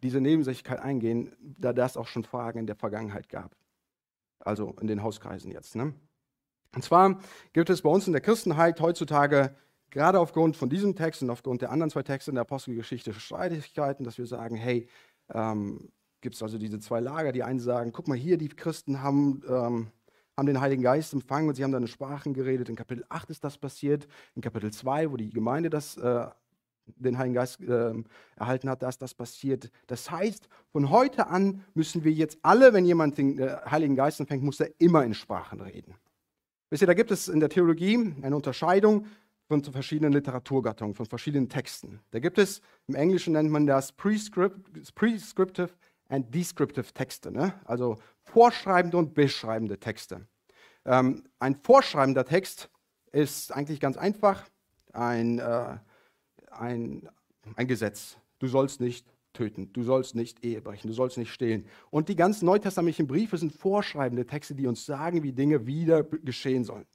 [0.02, 3.54] diese Nebensächlichkeit eingehen, da das auch schon Fragen in der Vergangenheit gab.
[4.40, 5.76] Also in den Hauskreisen jetzt.
[5.76, 5.92] Ne?
[6.74, 7.18] Und zwar
[7.52, 9.54] gibt es bei uns in der Christenheit heutzutage
[9.90, 14.04] gerade aufgrund von diesem Text und aufgrund der anderen zwei Texte in der Apostelgeschichte Streitigkeiten,
[14.04, 14.88] dass wir sagen, hey,
[15.32, 17.32] ähm, gibt es also diese zwei Lager.
[17.32, 19.88] Die einen sagen, guck mal hier, die Christen haben, ähm,
[20.36, 22.70] haben den Heiligen Geist empfangen und sie haben dann in Sprachen geredet.
[22.70, 24.08] In Kapitel 8 ist das passiert.
[24.34, 26.26] In Kapitel 2, wo die Gemeinde das, äh,
[26.86, 27.92] den Heiligen Geist äh,
[28.36, 29.70] erhalten hat, da ist das passiert.
[29.88, 34.20] Das heißt, von heute an müssen wir jetzt alle, wenn jemand den äh, Heiligen Geist
[34.20, 35.94] empfängt, muss er immer in Sprachen reden.
[36.72, 39.06] Wisst ihr, da gibt es in der Theologie eine Unterscheidung
[39.46, 42.00] von verschiedenen Literaturgattungen, von verschiedenen Texten.
[42.12, 45.68] Da gibt es, im Englischen nennt man das Prescriptive
[46.08, 47.52] and Descriptive Texte, ne?
[47.66, 50.26] also vorschreibende und beschreibende Texte.
[50.86, 52.70] Ähm, ein vorschreibender Text
[53.12, 54.48] ist eigentlich ganz einfach
[54.94, 55.76] ein, äh,
[56.52, 57.06] ein,
[57.54, 58.16] ein Gesetz.
[58.38, 61.66] Du sollst nicht töten, du sollst nicht Ehe brechen, du sollst nicht stehlen.
[61.90, 66.64] Und die ganzen neutestamentlichen Briefe sind vorschreibende Texte, die uns sagen, wie Dinge wieder geschehen
[66.64, 66.86] sollen.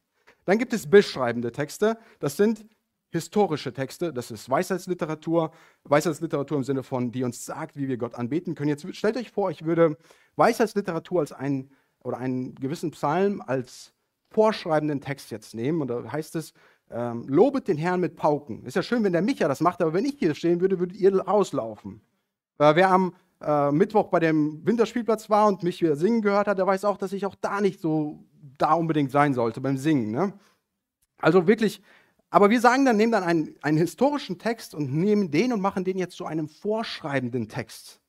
[0.46, 2.66] Dann gibt es beschreibende Texte, das sind
[3.10, 5.52] historische Texte, das ist Weisheitsliteratur,
[5.84, 8.70] Weisheitsliteratur im Sinne von, die uns sagt, wie wir Gott anbeten können.
[8.70, 9.98] Jetzt stellt euch vor, ich würde
[10.36, 11.72] Weisheitsliteratur als einen
[12.04, 13.94] oder einen gewissen Psalm als
[14.30, 16.54] vorschreibenden Text jetzt nehmen und da heißt es,
[16.90, 18.64] ähm, lobet den Herrn mit Pauken.
[18.66, 20.98] Ist ja schön, wenn der Micha das macht, aber wenn ich hier stehen würde, würdet
[20.98, 22.02] ihr rauslaufen.
[22.60, 26.58] Äh, wer am äh, Mittwoch bei dem Winterspielplatz war und mich wieder singen gehört hat,
[26.58, 28.24] der weiß auch, dass ich auch da nicht so
[28.58, 30.12] da unbedingt sein sollte beim Singen.
[30.12, 30.34] Ne?
[31.20, 31.82] Also wirklich
[32.30, 35.84] aber wir sagen dann, nehmen dann einen, einen historischen Text und nehmen den und machen
[35.86, 38.02] den jetzt zu einem vorschreibenden Text.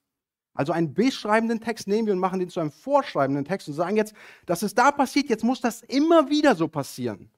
[0.55, 3.97] Also einen beschreibenden Text nehmen wir und machen den zu einem vorschreibenden Text und sagen
[3.97, 7.31] jetzt, dass es da passiert, jetzt muss das immer wieder so passieren.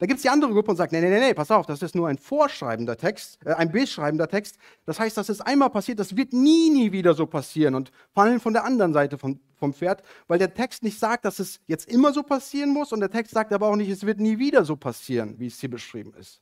[0.00, 1.94] Da gibt es die andere Gruppe und sagt, nee, nee, nee, pass auf, das ist
[1.94, 4.56] nur ein vorschreibender Text, äh, ein beschreibender Text.
[4.86, 8.40] Das heißt, das ist einmal passiert, das wird nie, nie wieder so passieren und fallen
[8.40, 11.86] von der anderen Seite vom, vom Pferd, weil der Text nicht sagt, dass es jetzt
[11.86, 14.64] immer so passieren muss und der Text sagt aber auch nicht, es wird nie wieder
[14.64, 16.40] so passieren, wie es hier beschrieben ist.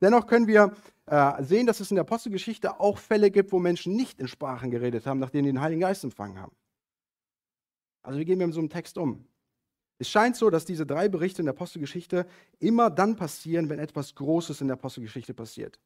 [0.00, 0.72] Dennoch können wir
[1.04, 4.70] äh, sehen, dass es in der Apostelgeschichte auch Fälle gibt, wo Menschen nicht in Sprachen
[4.70, 6.56] geredet haben, nachdem sie den Heiligen Geist empfangen haben.
[8.02, 9.26] Also wie gehen wir mit so einem Text um?
[10.00, 12.26] Es scheint so, dass diese drei Berichte in der Apostelgeschichte
[12.58, 15.78] immer dann passieren, wenn etwas Großes in der Apostelgeschichte passiert.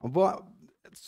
[0.00, 0.30] Und wo,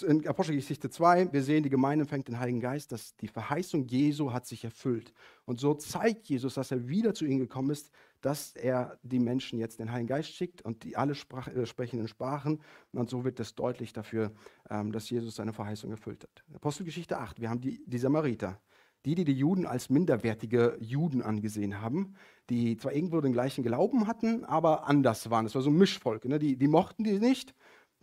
[0.07, 4.33] in Apostelgeschichte 2, wir sehen, die Gemeinde empfängt den Heiligen Geist, dass die Verheißung Jesu
[4.33, 5.13] hat sich erfüllt.
[5.45, 7.91] Und so zeigt Jesus, dass er wieder zu ihnen gekommen ist,
[8.23, 12.01] dass er die Menschen jetzt den Heiligen Geist schickt und die alle sprach, äh, sprechen
[12.01, 12.63] in Sprachen.
[12.93, 14.33] Und so wird es deutlich dafür,
[14.71, 16.43] ähm, dass Jesus seine Verheißung erfüllt hat.
[16.55, 18.59] Apostelgeschichte 8, wir haben die, die Samariter
[19.05, 22.15] die, die die Juden als minderwertige Juden angesehen haben,
[22.51, 25.45] die zwar irgendwo den gleichen Glauben hatten, aber anders waren.
[25.45, 26.25] Das war so ein Mischvolk.
[26.27, 26.39] Ne?
[26.39, 27.55] Die, die mochten die nicht,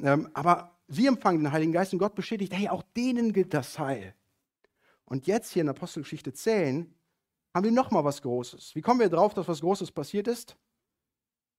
[0.02, 3.78] ähm, aber sie empfangen den Heiligen Geist und Gott bestätigt, hey, auch denen gilt das
[3.78, 4.14] Heil.
[5.06, 6.94] Und jetzt hier in Apostelgeschichte 10
[7.54, 8.76] haben wir nochmal was Großes.
[8.76, 10.58] Wie kommen wir drauf, dass was Großes passiert ist?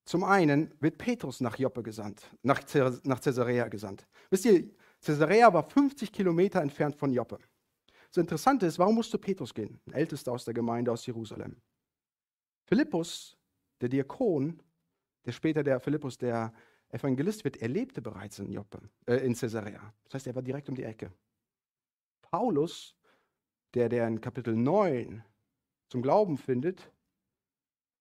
[0.05, 4.07] Zum einen wird Petrus nach Joppe gesandt, nach, Caesarea gesandt.
[4.31, 4.71] Wisst ihr,
[5.05, 7.39] Caesarea war 50 Kilometer entfernt von Joppe.
[8.11, 9.81] Das Interessante ist, warum musste Petrus gehen?
[9.87, 11.57] Ein Ältester aus der Gemeinde aus Jerusalem.
[12.65, 13.37] Philippus,
[13.81, 14.63] der Diakon,
[15.25, 16.53] der später der Philippus, der
[16.91, 19.93] Evangelist wird, er lebte bereits in Joppe, äh, in Caesarea.
[20.05, 21.13] Das heißt, er war direkt um die Ecke.
[22.23, 22.97] Paulus,
[23.75, 25.23] der, der in Kapitel 9
[25.89, 26.91] zum Glauben findet,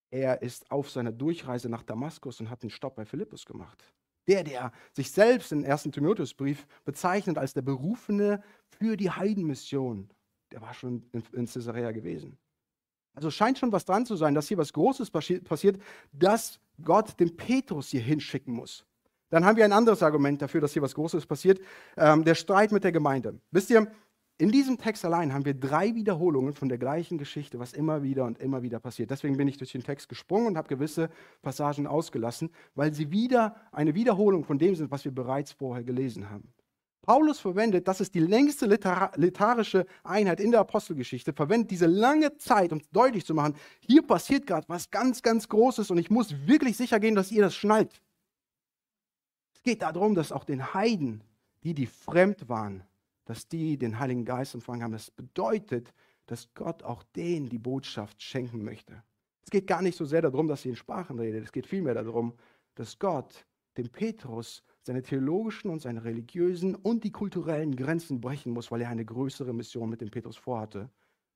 [0.10, 3.84] er ist auf seiner Durchreise nach Damaskus und hat einen Stopp bei Philippus gemacht.
[4.28, 5.84] Der, der sich selbst im 1.
[5.84, 10.10] Timotheusbrief bezeichnet als der Berufene für die Heidenmission,
[10.52, 12.38] der war schon in, in Caesarea gewesen.
[13.14, 17.36] Also scheint schon was dran zu sein, dass hier was Großes passiert, dass Gott den
[17.36, 18.86] Petrus hier hinschicken muss.
[19.30, 21.60] Dann haben wir ein anderes Argument dafür, dass hier was Großes passiert,
[21.98, 23.40] ähm, der Streit mit der Gemeinde.
[23.52, 23.92] Wisst ihr,
[24.40, 28.26] in diesem Text allein haben wir drei Wiederholungen von der gleichen Geschichte, was immer wieder
[28.26, 29.10] und immer wieder passiert.
[29.10, 31.10] Deswegen bin ich durch den Text gesprungen und habe gewisse
[31.42, 36.30] Passagen ausgelassen, weil sie wieder eine Wiederholung von dem sind, was wir bereits vorher gelesen
[36.30, 36.54] haben.
[37.02, 42.74] Paulus verwendet, das ist die längste literarische Einheit in der Apostelgeschichte, verwendet diese lange Zeit,
[42.74, 46.76] um deutlich zu machen, hier passiert gerade was ganz, ganz Großes und ich muss wirklich
[46.76, 48.02] sicher gehen, dass ihr das schnallt.
[49.56, 51.24] Es geht darum, dass auch den Heiden,
[51.64, 52.84] die, die fremd waren,
[53.28, 54.94] dass die den Heiligen Geist empfangen haben.
[54.94, 55.94] Das bedeutet,
[56.28, 59.04] dass Gott auch denen die Botschaft schenken möchte.
[59.44, 61.44] Es geht gar nicht so sehr darum, dass sie in Sprachen redet.
[61.44, 62.34] Es geht vielmehr darum,
[62.76, 63.46] dass Gott
[63.78, 68.90] dem Petrus seine theologischen und seine religiösen und die kulturellen Grenzen brechen muss, weil er
[68.90, 70.90] eine größere Mission mit dem Petrus vorhatte,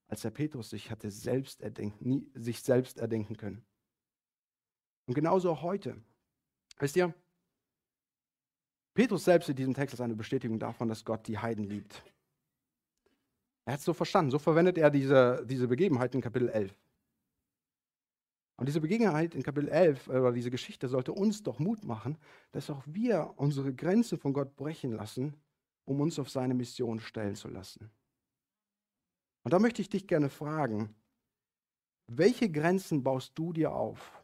[0.08, 3.64] als der Petrus sich hatte selbst erdenken, nie, sich selbst erdenken können.
[5.06, 6.00] Und genauso auch heute.
[6.78, 7.14] Wisst ihr,
[8.94, 12.02] Petrus selbst in diesem Text ist eine Bestätigung davon, dass Gott die Heiden liebt.
[13.64, 14.30] Er hat es so verstanden.
[14.30, 16.74] So verwendet er diese, diese Begebenheit in Kapitel 11.
[18.56, 22.18] Und diese Begebenheit in Kapitel 11, äh, oder diese Geschichte, sollte uns doch Mut machen,
[22.52, 25.34] dass auch wir unsere Grenzen von Gott brechen lassen,
[25.84, 27.90] um uns auf seine Mission stellen zu lassen.
[29.42, 30.94] Und da möchte ich dich gerne fragen,
[32.06, 34.22] welche Grenzen baust du dir auf,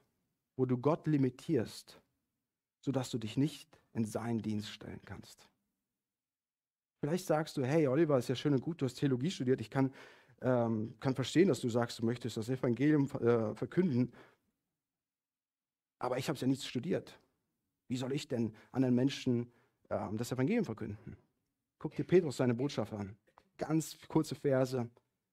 [0.57, 2.00] wo du Gott limitierst,
[2.81, 5.48] sodass du dich nicht in seinen Dienst stellen kannst?
[7.00, 9.70] Vielleicht sagst du, hey Oliver, ist ja schön und gut, du hast Theologie studiert, ich
[9.70, 9.92] kann,
[10.40, 14.12] ähm, kann verstehen, dass du sagst, du möchtest das Evangelium äh, verkünden,
[15.98, 17.18] aber ich habe es ja nicht studiert.
[17.88, 19.52] Wie soll ich denn anderen Menschen
[19.88, 21.16] äh, das Evangelium verkünden?
[21.78, 23.16] Guck dir Petrus seine Botschaft an.
[23.56, 24.88] Ganz kurze Verse,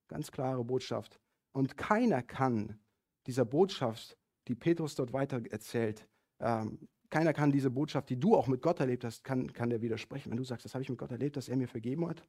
[0.07, 1.19] ganz klare Botschaft.
[1.51, 2.79] Und keiner kann
[3.27, 6.07] dieser Botschaft, die Petrus dort weiter erzählt,
[6.39, 9.81] ähm, keiner kann diese Botschaft, die du auch mit Gott erlebt hast, kann, kann der
[9.81, 10.31] widersprechen.
[10.31, 12.23] Wenn du sagst, das habe ich mit Gott erlebt, dass er mir vergeben hat,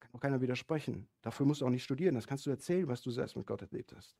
[0.00, 1.08] kann auch keiner widersprechen.
[1.22, 2.14] Dafür musst du auch nicht studieren.
[2.14, 4.16] Das kannst du erzählen, was du selbst mit Gott erlebt hast.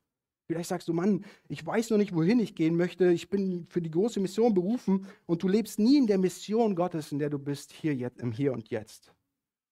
[0.47, 3.11] Vielleicht sagst du, Mann, ich weiß noch nicht, wohin ich gehen möchte.
[3.11, 7.11] Ich bin für die große Mission berufen und du lebst nie in der Mission Gottes,
[7.11, 9.13] in der du bist, hier jetzt, im Hier und Jetzt.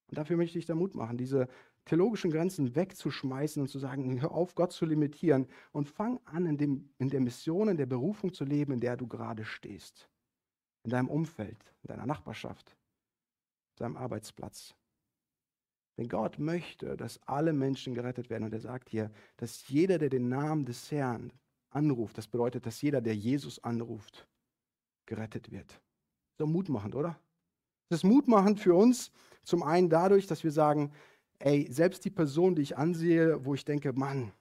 [0.10, 1.48] Und dafür möchte ich dir Mut machen, diese
[1.88, 6.58] theologischen Grenzen wegzuschmeißen und zu sagen, hör auf, Gott zu limitieren und fang an, in,
[6.58, 10.10] dem, in der Mission, in der Berufung zu leben, in der du gerade stehst
[10.88, 12.78] in deinem Umfeld, in deiner Nachbarschaft,
[13.76, 14.74] deinem Arbeitsplatz.
[15.98, 18.46] Denn Gott möchte, dass alle Menschen gerettet werden.
[18.46, 21.34] Und er sagt hier, dass jeder, der den Namen des Herrn
[21.72, 24.30] anruft, das bedeutet, dass jeder, der Jesus anruft,
[25.08, 25.82] gerettet wird.
[26.38, 27.20] So mutmachend, oder?
[27.90, 29.12] Das ist mutmachend für uns,
[29.44, 30.94] zum einen dadurch, dass wir sagen,
[31.40, 34.32] ey, selbst die Person, die ich ansehe, wo ich denke, Mann,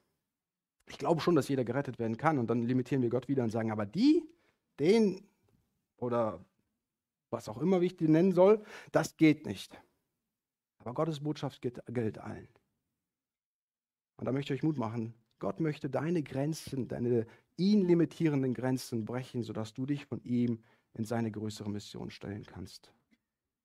[0.89, 2.39] ich glaube schon, dass jeder gerettet werden kann.
[2.39, 4.23] Und dann limitieren wir Gott wieder und sagen, aber die,
[4.79, 5.27] den,
[5.97, 6.45] oder
[7.31, 9.81] was auch immer ich die nennen soll, das geht nicht.
[10.79, 12.49] Aber Gottes Botschaft gilt allen.
[14.17, 15.15] Und da möchte ich euch Mut machen.
[15.39, 20.63] Gott möchte deine Grenzen, deine ihn limitierenden Grenzen brechen, sodass du dich von ihm
[20.95, 22.93] in seine größere Mission stellen kannst.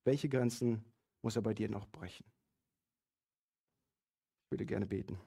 [0.04, 0.84] Welche Grenzen
[1.22, 2.26] muss er bei dir noch brechen?
[4.52, 5.20] Würde gerne beten.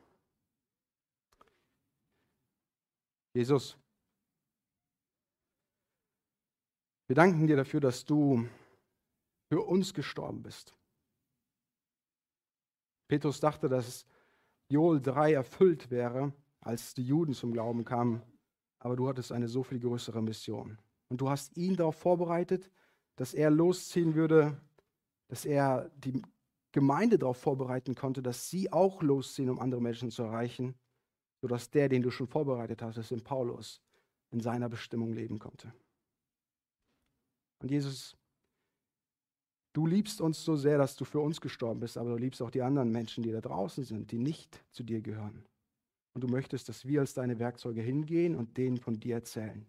[3.35, 3.77] Jesus,
[7.07, 8.49] Wir danken dir dafür, dass du
[9.49, 10.75] für uns gestorben bist.
[13.09, 14.07] Petrus dachte, dass
[14.69, 18.23] Joel 3 erfüllt wäre, als die Juden zum Glauben kamen,
[18.79, 20.79] aber du hattest eine so viel größere Mission.
[21.11, 22.71] Und du hast ihn darauf vorbereitet,
[23.17, 24.59] dass er losziehen würde,
[25.29, 26.23] dass er die
[26.75, 30.75] Gemeinde darauf vorbereiten konnte, dass sie auch losziehen, um andere Menschen zu erreichen,
[31.41, 33.81] sodass der, den du schon vorbereitet hast, in Paulus,
[34.33, 35.73] in seiner Bestimmung leben konnte.
[37.63, 38.17] Und Jesus,
[39.73, 42.51] du liebst uns so sehr, dass du für uns gestorben bist, aber du liebst auch
[42.51, 45.47] die anderen Menschen, die da draußen sind, die nicht zu dir gehören.
[46.13, 49.65] Und du möchtest, dass wir als deine Werkzeuge hingehen und denen von dir erzählen.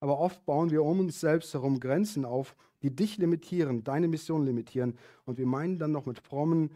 [0.00, 4.44] Aber oft bauen wir um uns selbst herum Grenzen auf, die dich limitieren, deine Mission
[4.44, 4.98] limitieren.
[5.24, 6.70] Und wir meinen dann noch mit frommen,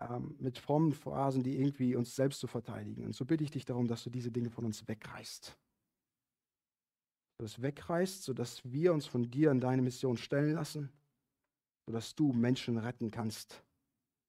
[0.00, 3.04] ähm, mit frommen Phrasen, die irgendwie uns selbst zu verteidigen.
[3.04, 5.56] Und so bitte ich dich darum, dass du diese Dinge von uns wegreißt
[7.38, 10.90] das wegreißt, sodass wir uns von dir in deine Mission stellen lassen,
[11.86, 13.62] sodass du Menschen retten kannst.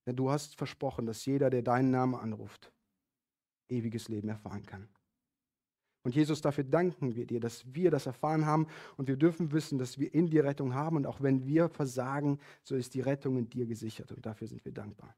[0.06, 2.72] Denn du hast versprochen, dass jeder, der deinen Namen anruft,
[3.70, 4.88] ewiges Leben erfahren kann.
[6.06, 9.80] Und Jesus, dafür danken wir dir, dass wir das erfahren haben und wir dürfen wissen,
[9.80, 13.38] dass wir in dir Rettung haben und auch wenn wir versagen, so ist die Rettung
[13.38, 15.16] in dir gesichert und dafür sind wir dankbar.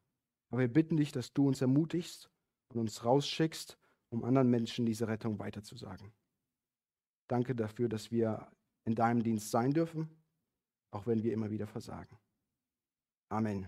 [0.49, 2.29] Aber wir bitten dich, dass du uns ermutigst
[2.69, 3.77] und uns rausschickst,
[4.11, 6.13] um anderen Menschen diese Rettung weiterzusagen.
[7.27, 8.47] Danke dafür, dass wir
[8.85, 10.09] in deinem Dienst sein dürfen,
[10.91, 12.17] auch wenn wir immer wieder versagen.
[13.27, 13.67] Amen.